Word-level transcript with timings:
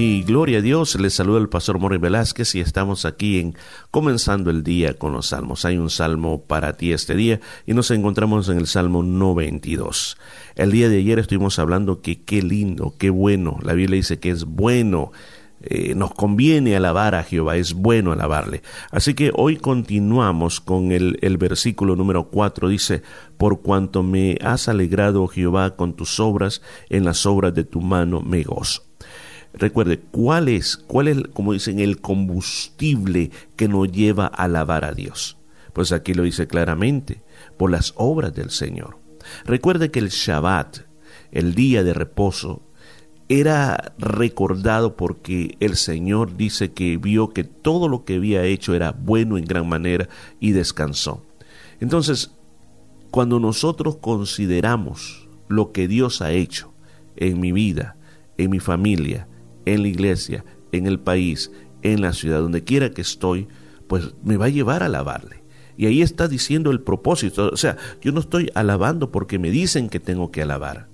Y 0.00 0.22
gloria 0.22 0.58
a 0.58 0.62
Dios, 0.62 0.94
les 1.00 1.14
saluda 1.14 1.40
el 1.40 1.48
pastor 1.48 1.80
Morri 1.80 1.98
Velázquez 1.98 2.54
y 2.54 2.60
estamos 2.60 3.04
aquí 3.04 3.40
en 3.40 3.56
comenzando 3.90 4.48
el 4.48 4.62
día 4.62 4.94
con 4.94 5.12
los 5.12 5.26
salmos. 5.26 5.64
Hay 5.64 5.76
un 5.76 5.90
salmo 5.90 6.44
para 6.44 6.76
ti 6.76 6.92
este 6.92 7.16
día 7.16 7.40
y 7.66 7.74
nos 7.74 7.90
encontramos 7.90 8.48
en 8.48 8.58
el 8.58 8.68
Salmo 8.68 9.02
92. 9.02 10.16
El 10.54 10.70
día 10.70 10.88
de 10.88 10.98
ayer 10.98 11.18
estuvimos 11.18 11.58
hablando 11.58 12.00
que 12.00 12.22
qué 12.22 12.42
lindo, 12.42 12.94
qué 12.96 13.10
bueno. 13.10 13.58
La 13.60 13.72
Biblia 13.72 13.96
dice 13.96 14.20
que 14.20 14.30
es 14.30 14.44
bueno. 14.44 15.10
Eh, 15.62 15.96
nos 15.96 16.14
conviene 16.14 16.76
alabar 16.76 17.16
a 17.16 17.24
Jehová, 17.24 17.56
es 17.56 17.74
bueno 17.74 18.12
alabarle. 18.12 18.62
Así 18.92 19.14
que 19.14 19.32
hoy 19.34 19.56
continuamos 19.56 20.60
con 20.60 20.92
el, 20.92 21.18
el 21.22 21.38
versículo 21.38 21.96
número 21.96 22.28
4, 22.28 22.68
dice, 22.68 23.02
por 23.36 23.62
cuanto 23.62 24.04
me 24.04 24.38
has 24.42 24.68
alegrado, 24.68 25.26
Jehová, 25.26 25.74
con 25.74 25.94
tus 25.94 26.20
obras, 26.20 26.62
en 26.88 27.04
las 27.04 27.26
obras 27.26 27.52
de 27.52 27.64
tu 27.64 27.80
mano 27.80 28.20
me 28.20 28.44
gozo. 28.44 28.87
Recuerde, 29.58 29.98
¿cuál 29.98 30.48
es, 30.48 30.76
cuál 30.76 31.08
es, 31.08 31.18
como 31.32 31.52
dicen, 31.52 31.80
el 31.80 32.00
combustible 32.00 33.30
que 33.56 33.68
nos 33.68 33.90
lleva 33.90 34.26
a 34.26 34.44
alabar 34.44 34.84
a 34.84 34.92
Dios? 34.92 35.36
Pues 35.72 35.92
aquí 35.92 36.14
lo 36.14 36.22
dice 36.22 36.46
claramente, 36.46 37.22
por 37.56 37.70
las 37.70 37.92
obras 37.96 38.34
del 38.34 38.50
Señor. 38.50 38.98
Recuerde 39.44 39.90
que 39.90 39.98
el 39.98 40.08
Shabbat, 40.10 40.78
el 41.32 41.54
día 41.54 41.82
de 41.82 41.92
reposo, 41.92 42.62
era 43.28 43.94
recordado 43.98 44.96
porque 44.96 45.56
el 45.60 45.76
Señor 45.76 46.36
dice 46.36 46.72
que 46.72 46.96
vio 46.96 47.30
que 47.30 47.44
todo 47.44 47.88
lo 47.88 48.04
que 48.04 48.14
había 48.14 48.44
hecho 48.44 48.74
era 48.74 48.92
bueno 48.92 49.36
en 49.36 49.44
gran 49.44 49.68
manera 49.68 50.08
y 50.40 50.52
descansó. 50.52 51.22
Entonces, 51.80 52.32
cuando 53.10 53.38
nosotros 53.38 53.96
consideramos 53.96 55.28
lo 55.48 55.72
que 55.72 55.88
Dios 55.88 56.22
ha 56.22 56.32
hecho 56.32 56.72
en 57.16 57.40
mi 57.40 57.52
vida, 57.52 57.96
en 58.38 58.50
mi 58.50 58.60
familia, 58.60 59.28
en 59.74 59.82
la 59.82 59.88
iglesia, 59.88 60.44
en 60.72 60.86
el 60.86 60.98
país, 61.00 61.50
en 61.82 62.00
la 62.00 62.12
ciudad, 62.12 62.40
donde 62.40 62.64
quiera 62.64 62.90
que 62.90 63.02
estoy, 63.02 63.48
pues 63.86 64.14
me 64.22 64.36
va 64.36 64.46
a 64.46 64.50
llevar 64.50 64.82
a 64.82 64.86
alabarle. 64.86 65.42
Y 65.76 65.86
ahí 65.86 66.02
está 66.02 66.26
diciendo 66.26 66.70
el 66.70 66.80
propósito. 66.80 67.50
O 67.52 67.56
sea, 67.56 67.76
yo 68.00 68.10
no 68.12 68.20
estoy 68.20 68.50
alabando 68.54 69.12
porque 69.12 69.38
me 69.38 69.50
dicen 69.50 69.88
que 69.88 70.00
tengo 70.00 70.32
que 70.32 70.42
alabar. 70.42 70.88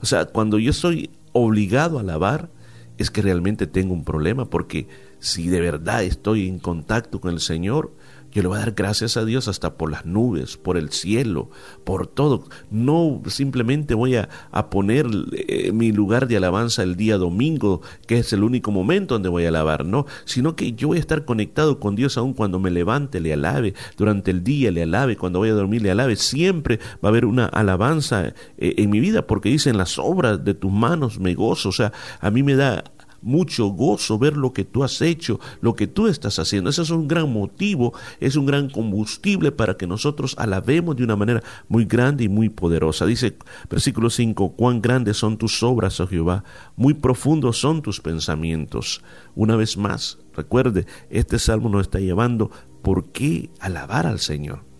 O 0.00 0.06
sea, 0.06 0.24
cuando 0.26 0.58
yo 0.58 0.70
estoy 0.70 1.10
obligado 1.32 1.98
a 1.98 2.00
alabar, 2.00 2.50
es 2.96 3.10
que 3.10 3.22
realmente 3.22 3.66
tengo 3.66 3.92
un 3.92 4.04
problema, 4.04 4.48
porque 4.48 4.88
si 5.18 5.48
de 5.48 5.60
verdad 5.60 6.02
estoy 6.04 6.48
en 6.48 6.58
contacto 6.58 7.20
con 7.20 7.32
el 7.32 7.40
Señor, 7.40 7.94
yo 8.32 8.42
le 8.42 8.48
voy 8.48 8.56
a 8.58 8.60
dar 8.60 8.72
gracias 8.72 9.16
a 9.16 9.24
Dios 9.24 9.48
hasta 9.48 9.74
por 9.74 9.90
las 9.90 10.06
nubes, 10.06 10.56
por 10.56 10.76
el 10.76 10.90
cielo, 10.90 11.50
por 11.84 12.06
todo. 12.06 12.44
No 12.70 13.22
simplemente 13.26 13.94
voy 13.94 14.16
a, 14.16 14.28
poner 14.70 15.06
eh, 15.32 15.72
mi 15.72 15.90
lugar 15.90 16.28
de 16.28 16.36
alabanza 16.36 16.82
el 16.82 16.96
día 16.96 17.18
domingo, 17.18 17.80
que 18.06 18.18
es 18.18 18.32
el 18.32 18.44
único 18.44 18.70
momento 18.70 19.14
donde 19.14 19.28
voy 19.28 19.46
a 19.46 19.48
alabar, 19.48 19.84
no, 19.84 20.06
sino 20.24 20.54
que 20.54 20.72
yo 20.72 20.88
voy 20.88 20.98
a 20.98 21.00
estar 21.00 21.24
conectado 21.24 21.80
con 21.80 21.96
Dios 21.96 22.16
aún 22.16 22.34
cuando 22.34 22.60
me 22.60 22.70
levante, 22.70 23.20
le 23.20 23.32
alabe, 23.32 23.74
durante 23.96 24.30
el 24.30 24.44
día 24.44 24.70
le 24.70 24.82
alabe, 24.84 25.16
cuando 25.16 25.40
voy 25.40 25.48
a 25.48 25.54
dormir 25.54 25.82
le 25.82 25.90
alabe. 25.90 26.16
Siempre 26.16 26.78
va 27.02 27.08
a 27.08 27.08
haber 27.08 27.24
una 27.24 27.46
alabanza 27.46 28.28
eh, 28.58 28.74
en 28.76 28.90
mi 28.90 29.00
vida, 29.00 29.26
porque 29.26 29.48
dicen 29.48 29.76
las 29.76 29.98
obras 29.98 30.44
de 30.44 30.54
tus 30.54 30.70
manos 30.70 31.18
me 31.18 31.34
gozo. 31.34 31.70
O 31.70 31.72
sea, 31.72 31.92
a 32.20 32.30
mí 32.30 32.42
me 32.42 32.54
da 32.54 32.84
mucho 33.22 33.68
gozo 33.68 34.18
ver 34.18 34.36
lo 34.36 34.52
que 34.52 34.64
tú 34.64 34.84
has 34.84 35.00
hecho, 35.02 35.40
lo 35.60 35.74
que 35.74 35.86
tú 35.86 36.06
estás 36.06 36.38
haciendo. 36.38 36.70
Ese 36.70 36.82
es 36.82 36.90
un 36.90 37.08
gran 37.08 37.32
motivo, 37.32 37.92
es 38.20 38.36
un 38.36 38.46
gran 38.46 38.70
combustible 38.70 39.52
para 39.52 39.76
que 39.76 39.86
nosotros 39.86 40.34
alabemos 40.38 40.96
de 40.96 41.04
una 41.04 41.16
manera 41.16 41.42
muy 41.68 41.84
grande 41.84 42.24
y 42.24 42.28
muy 42.28 42.48
poderosa. 42.48 43.06
Dice 43.06 43.36
versículo 43.68 44.10
5, 44.10 44.52
cuán 44.52 44.80
grandes 44.80 45.16
son 45.16 45.36
tus 45.36 45.62
obras, 45.62 46.00
oh 46.00 46.06
Jehová, 46.06 46.44
muy 46.76 46.94
profundos 46.94 47.58
son 47.58 47.82
tus 47.82 48.00
pensamientos. 48.00 49.02
Una 49.34 49.56
vez 49.56 49.76
más, 49.76 50.18
recuerde, 50.34 50.86
este 51.10 51.38
salmo 51.38 51.68
nos 51.68 51.82
está 51.82 52.00
llevando 52.00 52.50
por 52.82 53.10
qué 53.12 53.50
alabar 53.60 54.06
al 54.06 54.18
Señor. 54.18 54.70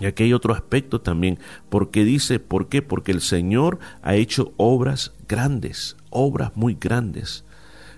Y 0.00 0.06
aquí 0.06 0.24
hay 0.24 0.32
otro 0.32 0.52
aspecto 0.52 1.00
también, 1.00 1.38
porque 1.68 2.04
dice, 2.04 2.40
¿por 2.40 2.68
qué? 2.68 2.82
Porque 2.82 3.12
el 3.12 3.20
Señor 3.20 3.78
ha 4.02 4.16
hecho 4.16 4.52
obras 4.56 5.14
grandes, 5.28 5.96
obras 6.10 6.52
muy 6.56 6.76
grandes. 6.80 7.44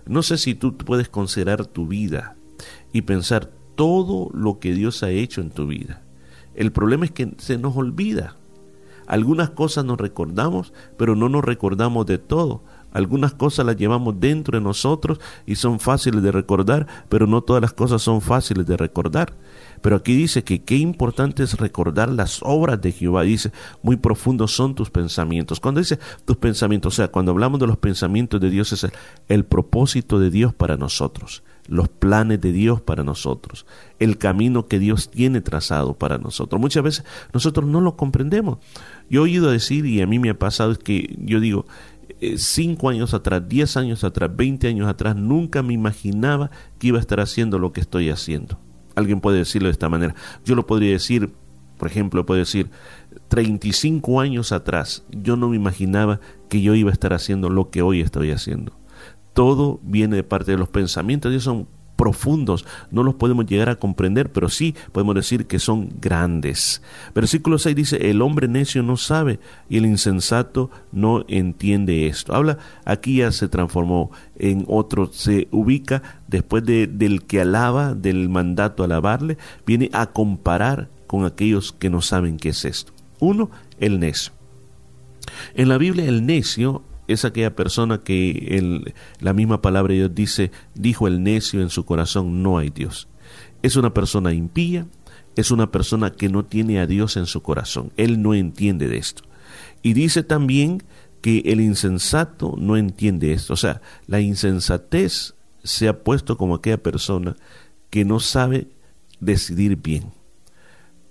No 0.07 0.23
sé 0.23 0.39
si 0.39 0.55
tú 0.55 0.77
puedes 0.77 1.09
considerar 1.09 1.67
tu 1.67 1.87
vida 1.87 2.37
y 2.93 3.03
pensar 3.03 3.51
todo 3.75 4.31
lo 4.33 4.59
que 4.59 4.73
Dios 4.73 5.03
ha 5.03 5.11
hecho 5.11 5.41
en 5.41 5.51
tu 5.51 5.67
vida. 5.67 6.03
El 6.55 6.73
problema 6.73 7.05
es 7.05 7.11
que 7.11 7.35
se 7.39 7.59
nos 7.59 7.77
olvida. 7.77 8.37
Algunas 9.07 9.51
cosas 9.51 9.85
nos 9.85 9.99
recordamos, 9.99 10.73
pero 10.97 11.17
no 11.17 11.29
nos 11.29 11.45
recordamos 11.45 12.07
de 12.07 12.19
todo. 12.19 12.63
Algunas 12.95 13.35
cosas 13.35 13.67
las 13.67 13.77
llevamos 13.77 14.19
dentro 14.19 14.57
de 14.57 14.65
nosotros 14.65 15.21
y 15.45 15.57
son 15.57 15.81
fáciles 15.81 16.23
de 16.23 16.33
recordar, 16.33 16.87
pero 17.09 17.27
no 17.27 17.43
todas 17.43 17.61
las 17.61 17.73
cosas 17.73 18.01
son 18.01 18.21
fáciles 18.23 18.67
de 18.67 18.77
recordar. 18.77 19.35
Pero 19.85 19.97
aquí 19.97 20.15
dice 20.17 20.45
que 20.45 20.63
qué 20.63 20.77
importante 20.77 21.43
es 21.43 21.59
recordar 21.59 22.09
las 22.09 22.41
obras 22.43 22.81
de 22.81 22.93
Jehová. 22.93 23.23
Dice, 23.25 23.53
muy 23.83 23.97
profundos 23.97 24.55
son 24.55 24.75
tus 24.75 24.91
pensamientos. 24.91 25.61
Cuando 25.61 25.81
dice 25.81 25.99
tus 26.25 26.39
pensamientos, 26.39 26.95
o 26.95 26.97
sea, 26.97 27.09
cuando 27.09 27.33
hablamos 27.33 27.61
de 27.61 27.67
los 27.67 27.77
pensamientos 27.77 28.41
de 28.41 28.49
Dios, 28.49 28.73
es 28.73 28.87
el, 29.29 29.45
propósito 29.45 30.19
de 30.19 30.31
Dios 30.31 30.55
para 30.55 30.79
nosotros, 30.79 31.43
los 31.67 31.89
planes 31.89 32.41
de 32.41 32.53
Dios 32.53 32.81
para 32.81 33.05
nosotros, 33.05 33.67
el 33.99 34.17
camino 34.17 34.69
que 34.69 34.79
Dios 34.79 35.11
tiene 35.11 35.43
trazado 35.43 35.95
para 35.95 36.17
nosotros. 36.17 36.59
Muchas 36.59 36.83
veces 36.83 37.05
nosotros 37.35 37.69
no 37.69 37.83
lo 37.83 37.97
comprendemos. 37.97 38.59
Yo 39.11 39.21
he 39.21 39.25
oído 39.25 39.51
decir, 39.51 39.85
y 39.85 40.01
a 40.01 40.07
mí 40.07 40.19
me 40.19 40.31
ha 40.31 40.39
pasado, 40.39 40.73
es 40.73 40.79
que 40.79 41.15
yo 41.19 41.41
digo, 41.41 41.67
eh, 42.21 42.39
cinco 42.39 42.89
años 42.89 43.15
atrás, 43.15 43.43
diez 43.47 43.77
años 43.77 44.05
atrás, 44.05 44.31
veinte 44.35 44.69
años 44.69 44.89
atrás, 44.89 45.17
nunca 45.17 45.63
me 45.63 45.73
imaginaba 45.73 46.51
que 46.79 46.89
iba 46.89 46.99
a 46.99 47.01
estar 47.01 47.21
haciendo 47.21 47.59
lo 47.59 47.73
que 47.73 47.81
estoy 47.81 48.11
haciendo. 48.11 48.59
Alguien 48.95 49.21
puede 49.21 49.39
decirlo 49.39 49.69
de 49.69 49.73
esta 49.73 49.89
manera. 49.89 50.15
Yo 50.45 50.55
lo 50.55 50.67
podría 50.67 50.93
decir, 50.93 51.33
por 51.79 51.89
ejemplo, 51.89 52.25
puedo 52.25 52.39
decir, 52.39 52.71
35 53.29 54.21
años 54.21 54.53
atrás, 54.53 55.05
yo 55.11 55.37
no 55.37 55.49
me 55.49 55.57
imaginaba 55.57 56.21
que 56.49 56.63
yo 56.63 56.75
iba 56.75 56.91
a 56.91 56.93
estar 56.93 57.13
haciendo 57.13 57.51
lo 57.51 57.71
que 57.71 57.83
hoy 57.83 58.01
estoy 58.01 58.31
haciendo. 58.31 58.79
Todo 59.33 59.81
viene 59.83 60.17
de 60.17 60.23
parte 60.23 60.53
de 60.53 60.59
los 60.59 60.69
pensamientos, 60.69 61.33
Dios 61.33 61.43
son 61.43 61.69
profundos, 62.05 62.67
no 62.91 63.03
los 63.03 63.15
podemos 63.15 63.47
llegar 63.47 63.71
a 63.71 63.77
comprender, 63.77 64.31
pero 64.31 64.51
sí 64.51 64.75
podemos 64.93 65.15
decir 65.15 65.47
que 65.47 65.59
son 65.59 65.89
grandes. 66.03 66.83
Versículo 67.15 67.59
6 67.59 67.75
dice, 67.75 68.11
el 68.11 68.21
hombre 68.21 68.47
necio 68.47 68.83
no 68.83 68.99
sabe 68.99 69.41
y 69.71 69.79
el 69.79 69.87
insensato 69.87 70.71
no 70.93 71.25
entiende 71.29 72.07
esto. 72.07 72.35
Habla, 72.35 72.59
aquí 72.85 73.17
ya 73.17 73.33
se 73.33 73.49
transformó 73.49 74.11
en 74.39 74.67
otro, 74.69 75.11
se 75.15 75.49
ubica 75.51 76.03
después 76.29 76.63
de, 76.67 76.87
del 76.87 77.25
que 77.25 77.41
alaba, 77.41 77.95
del 77.95 78.29
mandato 78.29 78.85
alabarle, 78.85 79.39
viene 79.65 79.89
a 79.95 80.09
comparar 80.09 80.91
con 81.07 81.25
aquellos 81.25 81.73
que 81.73 81.89
no 81.89 82.03
saben 82.03 82.37
qué 82.37 82.51
es 82.51 82.67
esto. 82.67 82.93
Uno, 83.19 83.51
el 83.81 83.99
necio. 83.99 84.35
En 85.55 85.71
la 85.71 85.79
Biblia 85.79 86.05
el 86.05 86.27
necio 86.27 86.83
es 87.09 87.25
aquella 87.25 87.55
persona 87.55 87.99
que 87.99 88.57
el, 88.57 88.95
la 89.21 89.33
misma 89.33 89.61
palabra 89.61 89.93
de 89.93 90.01
Dios 90.01 90.15
dice, 90.15 90.51
dijo 90.75 91.07
el 91.07 91.23
necio 91.23 91.61
en 91.61 91.71
su 91.71 91.85
corazón, 91.85 92.43
no 92.43 92.59
hay 92.59 92.71
Dios. 92.71 93.09
Es 93.63 93.77
una 93.77 93.93
persona 93.93 94.33
impía, 94.33 94.87
es 95.37 95.51
una 95.51 95.71
persona 95.71 96.11
que 96.13 96.29
no 96.29 96.45
tiene 96.45 96.81
a 96.81 96.87
Dios 96.87 97.17
en 97.17 97.27
su 97.27 97.43
corazón. 97.43 97.93
Él 97.97 98.23
no 98.23 98.35
entiende 98.35 98.89
de 98.89 98.99
esto. 98.99 99.23
Y 99.83 99.93
dice 99.93 100.23
también 100.23 100.83
que 101.21 101.43
el 101.47 101.61
insensato 101.61 102.55
no 102.59 102.77
entiende 102.77 103.33
esto. 103.33 103.55
O 103.55 103.57
sea, 103.57 103.81
la 104.07 104.21
insensatez 104.21 105.35
se 105.63 105.89
ha 105.89 106.03
puesto 106.03 106.37
como 106.37 106.55
aquella 106.55 106.83
persona 106.83 107.37
que 107.91 108.05
no 108.05 108.21
sabe 108.21 108.69
decidir 109.21 109.77
bien. 109.77 110.13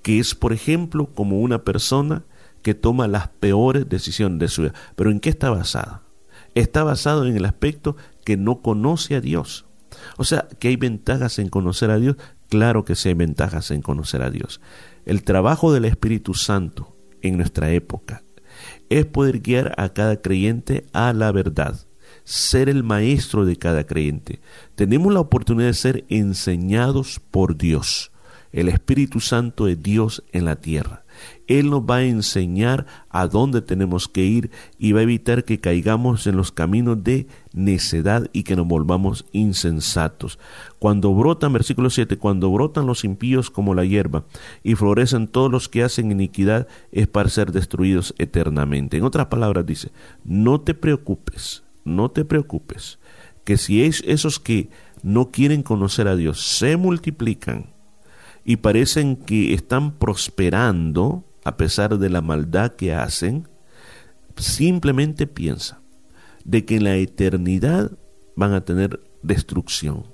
Que 0.01 0.19
es, 0.19 0.35
por 0.35 0.53
ejemplo, 0.53 1.07
como 1.07 1.39
una 1.39 1.63
persona 1.63 2.23
que 2.63 2.74
toma 2.74 3.07
las 3.07 3.28
peores 3.28 3.87
decisiones 3.87 4.40
de 4.40 4.47
su 4.47 4.64
vida. 4.64 4.73
Pero 4.96 5.11
¿en 5.11 5.20
qué 5.20 5.29
está 5.29 5.52
basada? 5.52 6.02
Está 6.55 6.84
basado 6.84 7.28
en 7.28 7.35
el 7.35 7.46
aspecto 7.46 7.96
que 8.26 8.37
no 8.37 8.61
conoce 8.61 9.16
a 9.16 9.22
Dios. 9.22 9.66
O 10.17 10.23
sea, 10.23 10.47
que 10.59 10.70
hay 10.70 10.76
ventajas 10.76 11.37
en 11.40 11.49
conocer 11.49 11.91
a 11.91 11.99
Dios. 11.99 12.16
Claro 12.49 12.85
que 12.85 12.96
sí 12.96 13.09
hay 13.09 13.16
ventajas 13.16 13.70
en 13.72 13.82
conocer 13.82 14.22
a 14.22 14.32
Dios. 14.32 14.61
El 15.05 15.23
trabajo 15.23 15.73
del 15.73 15.85
Espíritu 15.85 16.34
Santo 16.34 16.96
en 17.22 17.37
nuestra 17.37 17.72
época 17.72 18.23
es 18.90 19.05
poder 19.05 19.40
guiar 19.40 19.73
a 19.78 19.90
cada 19.90 20.22
creyente 20.22 20.85
a 20.93 21.14
la 21.14 21.32
verdad, 21.32 21.87
ser 22.23 22.70
el 22.70 22.84
maestro 22.84 23.46
de 23.46 23.55
cada 23.58 23.85
creyente. 23.85 24.40
Tenemos 24.76 25.14
la 25.14 25.20
oportunidad 25.20 25.67
de 25.67 25.73
ser 25.73 26.05
enseñados 26.09 27.20
por 27.32 27.58
Dios. 27.58 28.11
El 28.52 28.70
Espíritu 28.70 29.20
Santo 29.20 29.67
es 29.67 29.82
Dios 29.82 30.23
en 30.32 30.46
la 30.46 30.58
tierra. 30.58 31.03
Él 31.47 31.69
nos 31.69 31.81
va 31.81 31.97
a 31.97 32.03
enseñar 32.03 32.85
a 33.09 33.27
dónde 33.27 33.61
tenemos 33.61 34.07
que 34.07 34.23
ir 34.23 34.51
y 34.77 34.91
va 34.91 35.01
a 35.01 35.03
evitar 35.03 35.43
que 35.43 35.59
caigamos 35.59 36.27
en 36.27 36.37
los 36.37 36.51
caminos 36.51 37.03
de 37.03 37.27
necedad 37.53 38.29
y 38.33 38.43
que 38.43 38.55
nos 38.55 38.67
volvamos 38.67 39.25
insensatos. 39.31 40.39
Cuando 40.79 41.13
brotan, 41.13 41.53
versículo 41.53 41.89
7, 41.89 42.17
cuando 42.17 42.51
brotan 42.51 42.85
los 42.85 43.03
impíos 43.03 43.49
como 43.49 43.75
la 43.75 43.85
hierba 43.85 44.25
y 44.63 44.75
florecen 44.75 45.27
todos 45.27 45.51
los 45.51 45.69
que 45.69 45.83
hacen 45.83 46.11
iniquidad, 46.11 46.67
es 46.91 47.07
para 47.07 47.29
ser 47.29 47.51
destruidos 47.51 48.13
eternamente. 48.17 48.97
En 48.97 49.03
otras 49.03 49.27
palabras 49.27 49.65
dice, 49.65 49.91
no 50.23 50.61
te 50.61 50.73
preocupes, 50.73 51.63
no 51.83 52.11
te 52.11 52.25
preocupes 52.25 52.99
que 53.43 53.57
si 53.57 53.83
es 53.83 54.03
esos 54.07 54.39
que 54.39 54.69
no 55.01 55.31
quieren 55.31 55.63
conocer 55.63 56.07
a 56.07 56.15
Dios 56.15 56.41
se 56.41 56.77
multiplican 56.77 57.72
y 58.45 58.57
parecen 58.57 59.16
que 59.16 59.53
están 59.53 59.93
prosperando 59.93 61.23
a 61.43 61.57
pesar 61.57 61.97
de 61.97 62.09
la 62.09 62.22
maldad 62.22 62.73
que 62.73 62.93
hacen, 62.93 63.47
simplemente 64.37 65.28
piensa 65.28 65.81
de 66.45 66.66
que 66.66 66.78
en 66.78 66.84
la 66.85 66.95
eternidad 66.95 67.91
van 68.35 68.53
a 68.53 68.66
tener 68.66 69.01
destrucción. 69.22 70.05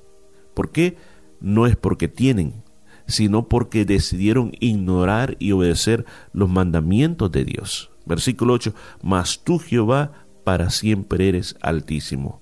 ¿Por 0.53 0.71
qué? 0.71 0.97
No 1.39 1.67
es 1.67 1.75
porque 1.75 2.07
tienen, 2.07 2.63
sino 3.07 3.47
porque 3.47 3.85
decidieron 3.85 4.51
ignorar 4.59 5.35
y 5.39 5.51
obedecer 5.51 6.05
los 6.33 6.49
mandamientos 6.49 7.31
de 7.31 7.45
Dios. 7.45 7.91
Versículo 8.05 8.53
8, 8.53 8.73
mas 9.01 9.43
tú 9.43 9.59
Jehová 9.59 10.11
para 10.43 10.69
siempre 10.69 11.29
eres 11.29 11.55
altísimo. 11.61 12.41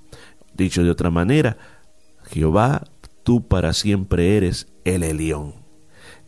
Dicho 0.54 0.84
de 0.84 0.90
otra 0.90 1.10
manera, 1.10 1.58
Jehová, 2.26 2.84
tú 3.24 3.48
para 3.48 3.74
siempre 3.74 4.38
eres 4.38 4.68
el 4.86 5.04
Elión, 5.04 5.54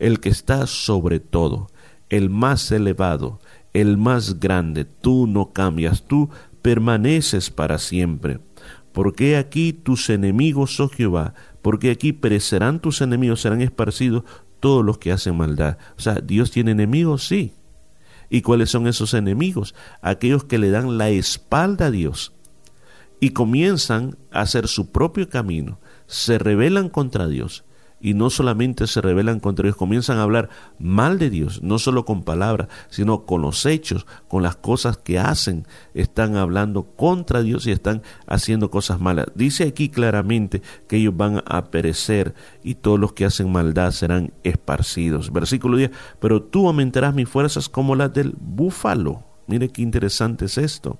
el 0.00 0.18
que 0.18 0.30
está 0.30 0.66
sobre 0.66 1.20
todo, 1.20 1.68
el 2.08 2.30
más 2.30 2.72
elevado, 2.72 3.38
el 3.72 3.96
más 3.98 4.40
grande. 4.40 4.84
Tú 4.84 5.28
no 5.28 5.52
cambias, 5.52 6.02
tú 6.02 6.30
permaneces 6.62 7.50
para 7.50 7.78
siempre. 7.78 8.40
Porque 8.92 9.36
aquí 9.36 9.72
tus 9.72 10.10
enemigos, 10.10 10.80
oh 10.80 10.88
Jehová, 10.88 11.34
porque 11.62 11.90
aquí 11.90 12.12
perecerán 12.12 12.80
tus 12.80 13.02
enemigos, 13.02 13.42
serán 13.42 13.60
esparcidos 13.60 14.24
todos 14.58 14.84
los 14.84 14.98
que 14.98 15.12
hacen 15.12 15.36
maldad. 15.36 15.78
O 15.96 16.00
sea, 16.00 16.14
Dios 16.14 16.50
tiene 16.50 16.72
enemigos, 16.72 17.26
sí. 17.26 17.52
¿Y 18.30 18.40
cuáles 18.40 18.70
son 18.70 18.86
esos 18.86 19.14
enemigos? 19.14 19.74
Aquellos 20.00 20.44
que 20.44 20.58
le 20.58 20.70
dan 20.70 20.98
la 20.98 21.10
espalda 21.10 21.86
a 21.86 21.90
Dios 21.90 22.32
y 23.20 23.30
comienzan 23.30 24.16
a 24.30 24.40
hacer 24.40 24.66
su 24.66 24.90
propio 24.90 25.28
camino, 25.28 25.78
se 26.06 26.38
rebelan 26.38 26.88
contra 26.88 27.28
Dios 27.28 27.64
y 28.00 28.14
no 28.14 28.30
solamente 28.30 28.86
se 28.86 29.00
rebelan 29.00 29.40
contra 29.40 29.64
Dios, 29.64 29.76
comienzan 29.76 30.18
a 30.18 30.22
hablar 30.22 30.48
mal 30.78 31.18
de 31.18 31.30
Dios, 31.30 31.62
no 31.62 31.78
solo 31.78 32.04
con 32.04 32.22
palabras, 32.22 32.68
sino 32.88 33.26
con 33.26 33.42
los 33.42 33.66
hechos, 33.66 34.06
con 34.26 34.42
las 34.42 34.56
cosas 34.56 34.96
que 34.96 35.18
hacen, 35.18 35.66
están 35.94 36.36
hablando 36.36 36.84
contra 36.84 37.42
Dios 37.42 37.66
y 37.66 37.72
están 37.72 38.02
haciendo 38.26 38.70
cosas 38.70 39.00
malas. 39.00 39.26
Dice 39.34 39.64
aquí 39.64 39.90
claramente 39.90 40.62
que 40.88 40.96
ellos 40.96 41.16
van 41.16 41.42
a 41.46 41.66
perecer 41.66 42.34
y 42.62 42.76
todos 42.76 42.98
los 42.98 43.12
que 43.12 43.26
hacen 43.26 43.52
maldad 43.52 43.90
serán 43.90 44.32
esparcidos. 44.42 45.32
Versículo 45.32 45.76
10, 45.76 45.90
pero 46.18 46.42
tú 46.42 46.66
aumentarás 46.66 47.14
mis 47.14 47.28
fuerzas 47.28 47.68
como 47.68 47.94
las 47.94 48.12
del 48.12 48.34
búfalo. 48.38 49.24
Mire 49.46 49.68
qué 49.68 49.82
interesante 49.82 50.46
es 50.46 50.58
esto. 50.58 50.96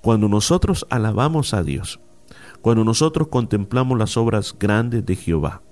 Cuando 0.00 0.28
nosotros 0.28 0.86
alabamos 0.90 1.54
a 1.54 1.62
Dios, 1.62 2.00
cuando 2.62 2.84
nosotros 2.84 3.28
contemplamos 3.28 3.98
las 3.98 4.16
obras 4.16 4.56
grandes 4.58 5.04
de 5.04 5.14
Jehová, 5.14 5.62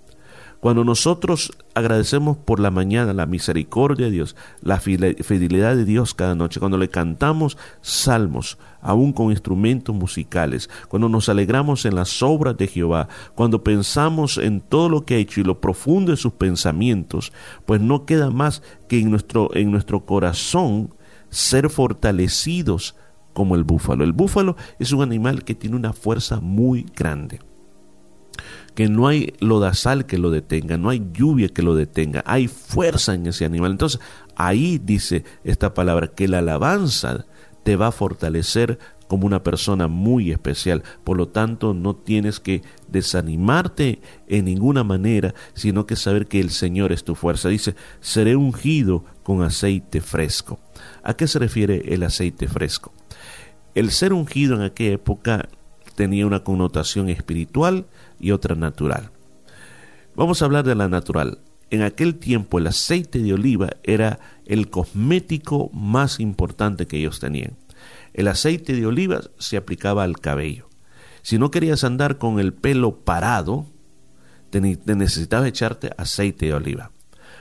cuando 0.65 0.83
nosotros 0.83 1.53
agradecemos 1.75 2.39
por 2.39 2.59
la 2.59 2.71
mañana 2.71 3.13
la 3.13 3.27
misericordia 3.27 4.07
de 4.07 4.13
Dios, 4.13 4.35
la 4.63 4.81
fidelidad 4.81 5.77
de 5.77 5.85
Dios 5.85 6.15
cada 6.15 6.35
noche, 6.35 6.59
cuando 6.59 6.79
le 6.79 6.89
cantamos 6.89 7.59
salmos, 7.83 8.57
aún 8.81 9.13
con 9.13 9.31
instrumentos 9.31 9.95
musicales, 9.95 10.71
cuando 10.89 11.11
nos 11.11 11.29
alegramos 11.29 11.85
en 11.85 11.97
las 11.97 12.23
obras 12.23 12.57
de 12.57 12.67
Jehová, 12.67 13.09
cuando 13.35 13.63
pensamos 13.63 14.39
en 14.39 14.63
todo 14.63 14.89
lo 14.89 15.05
que 15.05 15.17
ha 15.17 15.19
hecho 15.19 15.43
y 15.43 15.45
lo 15.45 15.61
profundo 15.61 16.13
de 16.13 16.17
sus 16.17 16.33
pensamientos, 16.33 17.35
pues 17.67 17.83
no 17.83 18.07
queda 18.07 18.31
más 18.31 18.63
que 18.89 19.01
en 19.01 19.11
nuestro, 19.11 19.55
en 19.55 19.71
nuestro 19.71 20.07
corazón 20.07 20.95
ser 21.29 21.69
fortalecidos 21.69 22.97
como 23.35 23.55
el 23.55 23.65
búfalo. 23.65 24.03
El 24.03 24.15
búfalo 24.15 24.57
es 24.79 24.93
un 24.93 25.03
animal 25.03 25.45
que 25.45 25.55
tiene 25.55 25.77
una 25.77 25.93
fuerza 25.93 26.41
muy 26.41 26.87
grande 26.97 27.41
que 28.75 28.89
no 28.89 29.07
hay 29.07 29.35
lodazal 29.41 30.07
que 30.07 30.19
lo 30.19 30.31
detenga, 30.31 30.77
no 30.77 30.91
hay 30.91 31.07
lluvia 31.13 31.49
que 31.49 31.63
lo 31.63 31.75
detenga, 31.75 32.23
hay 32.27 32.49
fuerza 32.49 33.15
en 33.15 33.27
ese 33.27 33.45
animal. 33.45 33.73
Entonces, 33.73 34.01
ahí 34.37 34.81
dice 34.83 35.25
esta 35.45 35.75
palabra, 35.75 36.09
que 36.09 36.29
la 36.29 36.39
alabanza 36.39 37.27
te 37.63 37.77
va 37.77 37.89
a 37.89 37.93
fortalecer 37.93 38.79
como 39.09 39.27
una 39.27 39.43
persona 39.43 39.87
muy 39.87 40.33
especial. 40.33 40.83
Por 41.05 41.17
lo 41.17 41.29
tanto, 41.29 41.75
no 41.75 41.95
tienes 41.95 42.41
que 42.41 42.63
desanimarte 42.89 44.01
en 44.29 44.47
ninguna 44.47 44.83
manera, 44.83 45.35
sino 45.55 45.87
que 45.87 45.97
saber 45.97 46.27
que 46.27 46.41
el 46.41 46.51
Señor 46.51 46.93
es 46.93 47.05
tu 47.05 47.15
fuerza. 47.15 47.49
Dice, 47.49 47.75
seré 48.01 48.35
ungido 48.35 49.05
con 49.23 49.43
aceite 49.43 50.01
fresco. 50.01 50.59
¿A 51.03 51.15
qué 51.15 51.29
se 51.29 51.39
refiere 51.39 51.95
el 51.95 52.03
aceite 52.03 52.49
fresco? 52.49 52.93
El 53.75 53.91
ser 53.91 54.13
ungido 54.13 54.55
en 54.57 54.63
aquella 54.63 54.95
época 54.95 55.49
tenía 55.95 56.27
una 56.27 56.43
connotación 56.43 57.09
espiritual 57.09 57.87
y 58.19 58.31
otra 58.31 58.55
natural. 58.55 59.11
Vamos 60.17 60.41
a 60.41 60.45
hablar 60.45 60.65
de 60.65 60.75
la 60.75 60.89
natural. 60.89 61.39
En 61.71 61.83
aquel 61.83 62.17
tiempo 62.17 62.59
el 62.59 62.69
aceite 62.69 63.19
de 63.19 63.33
oliva 63.33 63.71
era 63.83 64.21
el 64.47 64.71
cosmético 64.71 65.71
más 65.73 66.21
importante 66.21 66.87
que 66.87 66.99
ellos 66.99 67.19
tenían. 67.19 67.57
El 68.13 68.29
aceite 68.29 68.75
de 68.75 68.87
oliva 68.87 69.23
se 69.39 69.57
aplicaba 69.57 70.05
al 70.05 70.21
cabello. 70.21 70.69
Si 71.23 71.39
no 71.39 71.51
querías 71.51 71.83
andar 71.83 72.19
con 72.19 72.39
el 72.39 72.53
pelo 72.53 73.01
parado, 73.01 73.67
te, 74.51 74.61
necesitabas 74.61 75.49
echarte 75.49 75.91
aceite 75.97 76.47
de 76.47 76.55
oliva. 76.55 76.93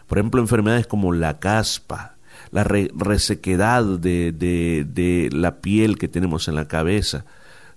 Por 0.08 0.18
ejemplo, 0.18 0.42
enfermedades 0.42 0.88
como 0.88 1.14
la 1.14 1.40
caspa, 1.40 2.18
la 2.50 2.64
resequedad 2.64 3.84
de, 3.84 4.32
de 4.32 5.30
la 5.32 5.62
piel 5.62 5.98
que 5.98 6.08
tenemos 6.08 6.48
en 6.48 6.56
la 6.56 6.68
cabeza, 6.68 7.26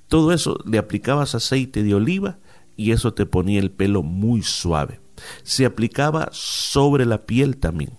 todo 0.09 0.33
eso 0.33 0.59
le 0.65 0.79
aplicabas 0.79 1.35
aceite 1.35 1.83
de 1.83 1.95
oliva 1.95 2.39
y 2.77 2.93
eso 2.93 3.15
te 3.15 3.27
ponía 3.27 3.61
el 3.61 3.71
pelo 3.71 4.03
muy 4.03 4.43
suave. 4.43 5.01
Se 5.43 5.65
aplicaba 5.65 6.29
sobre 6.33 7.07
la 7.07 7.25
piel 7.27 7.57
también. 7.57 7.99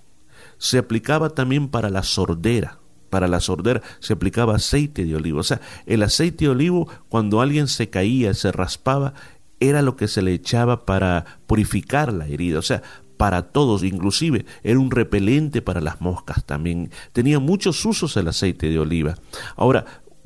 Se 0.58 0.78
aplicaba 0.78 1.30
también 1.30 1.70
para 1.70 1.90
la 1.90 2.04
sordera. 2.04 2.80
Para 3.10 3.28
la 3.28 3.40
sordera 3.40 3.82
se 4.00 4.14
aplicaba 4.14 4.56
aceite 4.56 5.06
de 5.06 5.16
olivo. 5.16 5.40
O 5.40 5.44
sea, 5.44 5.62
el 5.86 6.04
aceite 6.04 6.46
de 6.46 6.52
olivo, 6.52 6.90
cuando 7.10 7.42
alguien 7.42 7.68
se 7.68 7.90
caía, 7.90 8.34
se 8.34 8.52
raspaba, 8.52 9.14
era 9.60 9.82
lo 9.82 9.96
que 9.96 10.08
se 10.08 10.22
le 10.22 10.34
echaba 10.34 10.86
para 10.86 11.40
purificar 11.48 12.14
la 12.14 12.28
herida. 12.28 12.60
O 12.60 12.64
sea, 12.64 12.84
para 13.18 13.50
todos, 13.52 13.84
inclusive 13.84 14.46
era 14.64 14.80
un 14.80 14.92
repelente 14.92 15.62
para 15.62 15.82
las 15.82 16.02
moscas 16.02 16.46
también. 16.46 16.92
Tenía 17.14 17.40
muchos 17.40 17.84
usos 17.86 18.16
el 18.18 18.28
aceite 18.28 18.70
de 18.70 18.80
oliva. 18.80 19.16
Ahora, 19.56 19.86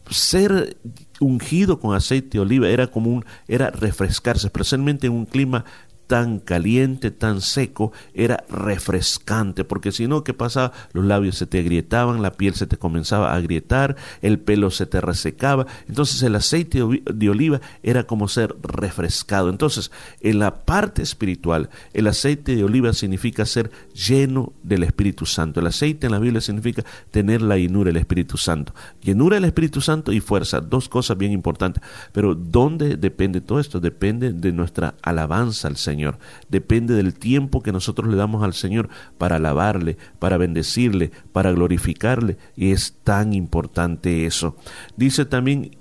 ser 0.10 0.77
ungido 1.22 1.80
con 1.80 1.96
aceite 1.96 2.30
de 2.32 2.40
oliva 2.40 2.68
era 2.68 2.88
como 2.88 3.24
era 3.48 3.70
refrescarse, 3.70 4.48
especialmente 4.48 5.08
en 5.08 5.13
un 5.13 5.25
clima 5.25 5.66
tan 6.12 6.39
caliente, 6.39 7.10
tan 7.10 7.39
seco, 7.39 7.94
era 8.13 8.44
refrescante, 8.50 9.63
porque 9.63 9.94
si 9.94 10.08
no, 10.08 10.25
¿qué 10.25 10.34
pasaba? 10.34 10.74
Los 10.91 11.06
labios 11.06 11.38
se 11.38 11.46
te 11.46 11.58
agrietaban, 11.58 12.22
la 12.22 12.34
piel 12.34 12.53
se 12.53 12.68
te 12.68 12.75
comenzaba 12.75 13.32
a 13.32 13.36
agrietar, 13.36 13.96
el 14.22 14.38
pelo 14.38 14.72
se 14.72 14.86
te 14.86 15.00
resecaba, 15.00 15.68
entonces 15.88 16.22
el 16.24 16.36
aceite 16.36 16.84
de 17.06 17.30
oliva 17.30 17.62
era 17.82 18.03
como 18.03 18.27
ser 18.27 18.53
refrescado. 18.62 19.50
Entonces, 19.50 19.89
en 20.20 20.39
la 20.39 20.65
parte 20.65 21.01
espiritual, 21.01 21.70
el 21.94 22.08
aceite 22.08 22.58
de 22.58 22.65
oliva 22.65 22.91
significa 22.91 23.46
ser 23.46 23.72
lleno 23.94 24.51
del 24.63 24.84
Espíritu 24.84 25.25
Santo. 25.25 25.62
El 25.62 25.68
aceite 25.68 26.08
en 26.08 26.12
la 26.12 26.20
Biblia 26.20 26.41
significa 26.41 26.84
tener 27.12 27.41
la 27.41 27.56
llenura 27.56 27.88
del 27.88 28.01
Espíritu 28.01 28.36
Santo. 28.36 28.74
Llenura 29.01 29.36
del 29.36 29.46
Espíritu 29.46 29.80
Santo 29.80 30.12
y 30.12 30.20
fuerza, 30.20 30.60
dos 30.60 30.89
cosas 30.89 31.18
bien 31.18 31.32
importantes. 31.32 31.82
Pero 32.12 32.36
¿dónde 32.36 32.98
depende 32.98 33.39
todo 33.39 33.62
esto? 33.62 33.80
Depende 33.80 34.34
de 34.34 34.51
nuestra 34.51 34.96
alabanza 35.01 35.70
al 35.70 35.77
Señor. 35.77 36.00
Depende 36.50 36.93
del 36.96 37.13
tiempo 37.13 37.62
que 37.62 37.72
nosotros 37.72 38.10
le 38.10 38.17
damos 38.17 38.43
al 38.43 38.53
Señor 38.53 38.89
para 39.17 39.38
alabarle, 39.38 39.98
para 40.20 40.38
bendecirle, 40.38 41.12
para 41.31 41.51
glorificarle. 41.51 42.38
Y 42.55 42.72
es 42.72 42.98
tan 43.03 43.34
importante 43.34 44.25
eso. 44.25 44.55
Dice 44.98 45.25
también, 45.25 45.72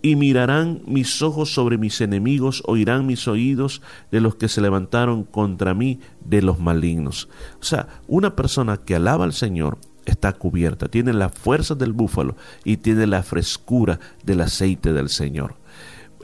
y 0.00 0.16
mirarán 0.16 0.82
mis 0.86 1.22
ojos 1.22 1.52
sobre 1.52 1.76
mis 1.76 2.00
enemigos, 2.00 2.62
oirán 2.66 3.06
mis 3.06 3.26
oídos 3.26 3.82
de 4.10 4.20
los 4.20 4.36
que 4.36 4.48
se 4.48 4.60
levantaron 4.60 5.24
contra 5.24 5.74
mí, 5.74 6.00
de 6.24 6.42
los 6.42 6.60
malignos. 6.60 7.28
O 7.60 7.64
sea, 7.64 7.88
una 8.06 8.36
persona 8.36 8.76
que 8.76 8.94
alaba 8.94 9.24
al 9.24 9.32
Señor 9.32 9.78
está 10.04 10.32
cubierta, 10.32 10.88
tiene 10.88 11.12
la 11.12 11.28
fuerza 11.28 11.74
del 11.74 11.92
búfalo 11.92 12.36
y 12.64 12.78
tiene 12.78 13.06
la 13.06 13.22
frescura 13.22 13.98
del 14.24 14.40
aceite 14.40 14.92
del 14.92 15.08
Señor. 15.08 15.56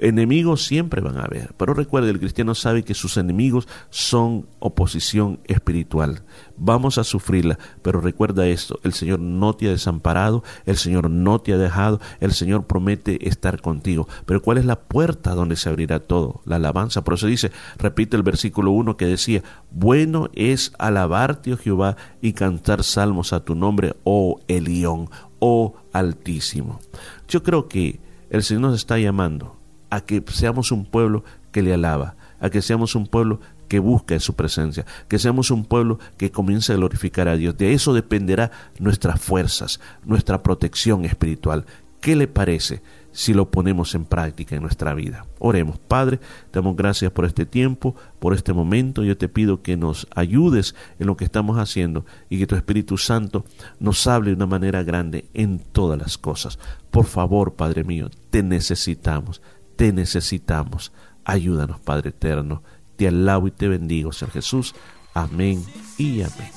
Enemigos 0.01 0.65
siempre 0.65 1.01
van 1.01 1.19
a 1.19 1.25
haber, 1.25 1.55
pero 1.57 1.75
recuerde, 1.75 2.11
el 2.11 2.19
cristiano 2.19 2.55
sabe 2.55 2.83
que 2.83 2.95
sus 2.95 3.17
enemigos 3.17 3.69
son 3.91 4.47
oposición 4.59 5.41
espiritual. 5.45 6.23
Vamos 6.57 6.99
a 6.99 7.05
sufrirla, 7.05 7.59
pero 7.83 8.01
recuerda 8.01 8.47
esto, 8.47 8.79
el 8.83 8.93
Señor 8.93 9.21
no 9.21 9.55
te 9.55 9.69
ha 9.69 9.71
desamparado, 9.71 10.43
el 10.67 10.77
Señor 10.77 11.11
no 11.11 11.41
te 11.41 11.53
ha 11.53 11.59
dejado, 11.59 12.01
el 12.21 12.33
Señor 12.33 12.67
promete 12.67 13.29
estar 13.29 13.61
contigo. 13.61 14.09
Pero 14.27 14.43
¿cuál 14.43 14.59
es 14.59 14.65
la 14.65 14.81
puerta 14.81 15.35
donde 15.35 15.57
se 15.57 15.69
abrirá 15.69 16.01
todo? 16.01 16.41
La 16.45 16.57
alabanza. 16.57 17.05
Por 17.05 17.15
eso 17.15 17.27
dice, 17.27 17.53
repite 17.79 18.17
el 18.17 18.23
versículo 18.23 18.73
1 18.73 18.97
que 18.97 19.07
decía, 19.07 19.43
bueno 19.71 20.29
es 20.35 20.73
alabarte, 20.79 21.53
oh 21.53 21.57
Jehová, 21.57 21.97
y 22.21 22.33
cantar 22.33 22.83
salmos 22.83 23.33
a 23.33 23.45
tu 23.45 23.55
nombre, 23.55 23.95
oh 24.05 24.41
Elión, 24.49 25.09
oh 25.39 25.75
Altísimo. 25.93 26.81
Yo 27.29 27.45
creo 27.45 27.69
que 27.69 28.01
el 28.29 28.43
Señor 28.43 28.63
nos 28.63 28.75
está 28.75 28.99
llamando 28.99 29.57
a 29.95 30.01
que 30.01 30.23
seamos 30.29 30.73
un 30.73 30.85
pueblo 30.85 31.25
que 31.53 31.63
le 31.63 31.73
alaba, 31.73 32.17
a 32.41 32.51
que 32.51 32.63
seamos 32.63 32.95
un 32.95 33.07
pueblo 33.07 33.41
que 33.69 33.79
busca 33.79 34.15
en 34.15 34.21
su 34.21 34.35
presencia, 34.35 34.85
que 35.09 35.19
seamos 35.19 35.51
un 35.51 35.65
pueblo 35.65 35.99
que 36.17 36.31
comience 36.31 36.73
a 36.73 36.77
glorificar 36.77 37.29
a 37.29 37.37
Dios. 37.37 37.57
De 37.57 37.73
eso 37.73 37.95
dependerá 37.95 38.51
nuestras 38.79 39.21
fuerzas, 39.21 39.81
nuestra 40.05 40.43
protección 40.43 41.05
espiritual. 41.05 41.65
¿Qué 42.01 42.17
le 42.17 42.29
parece 42.29 42.83
si 43.13 43.33
lo 43.33 43.51
ponemos 43.51 43.95
en 43.95 44.05
práctica 44.05 44.57
en 44.57 44.63
nuestra 44.63 44.93
vida? 44.93 45.27
Oremos, 45.39 45.79
Padre, 45.79 46.19
te 46.51 46.59
damos 46.59 46.77
gracias 46.77 47.11
por 47.13 47.25
este 47.25 47.47
tiempo, 47.47 47.95
por 48.19 48.35
este 48.35 48.53
momento. 48.53 49.05
Yo 49.05 49.17
te 49.17 49.29
pido 49.29 49.63
que 49.63 49.77
nos 49.77 50.07
ayudes 50.15 50.75
en 50.99 51.07
lo 51.07 51.17
que 51.17 51.25
estamos 51.25 51.57
haciendo 51.57 52.05
y 52.29 52.39
que 52.39 52.47
tu 52.47 52.57
Espíritu 52.57 52.99
Santo 52.99 53.47
nos 53.81 54.07
hable 54.07 54.31
de 54.31 54.37
una 54.37 54.47
manera 54.47 54.83
grande 54.83 55.27
en 55.33 55.61
todas 55.61 55.99
las 55.99 56.19
cosas. 56.19 56.59
Por 56.91 57.07
favor, 57.07 57.55
Padre 57.55 57.85
mío, 57.85 58.11
te 58.29 58.43
necesitamos, 58.43 59.41
te 59.77 59.93
necesitamos. 59.93 60.93
Ayúdanos, 61.25 61.81
Padre 61.81 62.11
eterno. 62.11 62.63
Te 62.97 63.09
alabo 63.09 63.49
y 63.49 63.51
te 63.51 63.69
bendigo, 63.69 64.13
Señor 64.13 64.33
Jesús. 64.33 64.75
Amén 65.15 65.65
y 65.99 66.23
amén. 66.23 66.51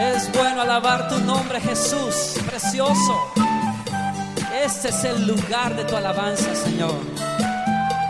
Es 0.00 0.32
bueno 0.32 0.62
alabar 0.62 1.08
tu 1.08 1.18
nombre, 1.20 1.60
Jesús, 1.60 2.36
precioso. 2.46 3.32
Este 4.64 4.88
es 4.88 5.04
el 5.04 5.26
lugar 5.26 5.76
de 5.76 5.84
tu 5.84 5.96
alabanza, 5.96 6.54
Señor. 6.54 6.94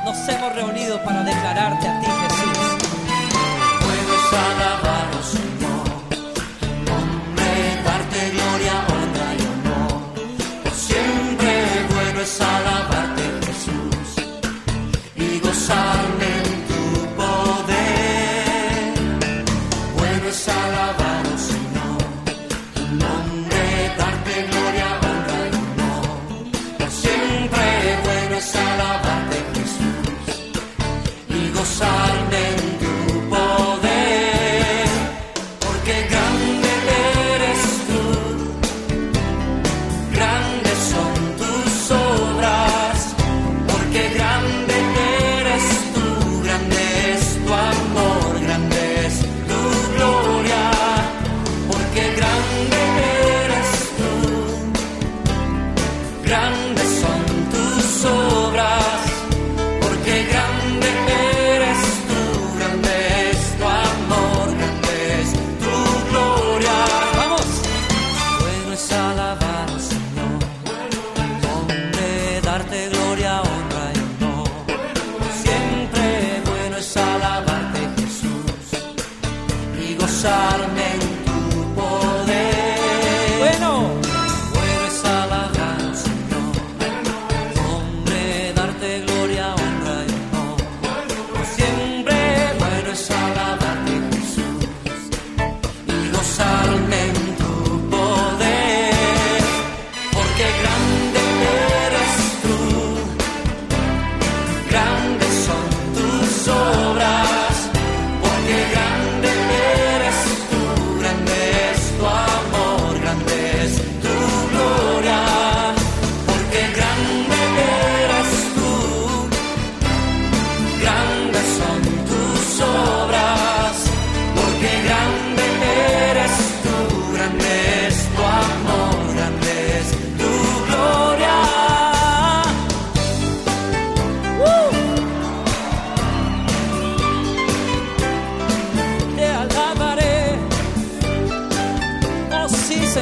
Nos 0.04 0.28
hemos 0.28 0.54
reunido 0.54 1.02
para 1.04 1.22
declararte 1.22 1.88
a 1.88 2.00
ti, 2.00 2.06
Jesús. 2.06 2.35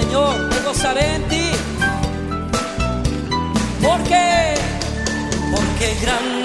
Señor, 0.01 0.37
me 0.51 0.59
gozaré 0.67 1.15
en 1.15 1.29
ti. 1.29 1.51
Porque, 3.81 4.55
Porque 5.53 5.97
grande 6.03 6.44